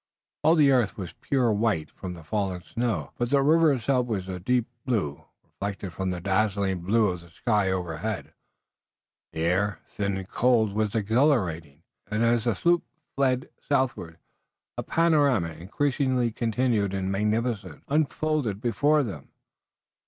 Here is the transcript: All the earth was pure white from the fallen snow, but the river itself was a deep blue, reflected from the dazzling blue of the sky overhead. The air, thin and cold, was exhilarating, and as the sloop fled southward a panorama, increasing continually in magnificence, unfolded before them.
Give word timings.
All 0.41 0.55
the 0.55 0.71
earth 0.71 0.97
was 0.97 1.13
pure 1.21 1.53
white 1.53 1.91
from 1.91 2.15
the 2.15 2.23
fallen 2.23 2.63
snow, 2.63 3.11
but 3.19 3.29
the 3.29 3.43
river 3.43 3.71
itself 3.71 4.07
was 4.07 4.27
a 4.27 4.39
deep 4.39 4.65
blue, 4.83 5.25
reflected 5.43 5.93
from 5.93 6.09
the 6.09 6.19
dazzling 6.19 6.79
blue 6.79 7.09
of 7.11 7.21
the 7.21 7.29
sky 7.29 7.69
overhead. 7.69 8.33
The 9.31 9.41
air, 9.41 9.79
thin 9.85 10.17
and 10.17 10.27
cold, 10.27 10.73
was 10.73 10.95
exhilarating, 10.95 11.83
and 12.09 12.23
as 12.23 12.45
the 12.45 12.55
sloop 12.55 12.83
fled 13.15 13.49
southward 13.59 14.17
a 14.75 14.81
panorama, 14.81 15.49
increasing 15.49 16.33
continually 16.33 16.97
in 16.97 17.11
magnificence, 17.11 17.85
unfolded 17.87 18.59
before 18.59 19.03
them. 19.03 19.29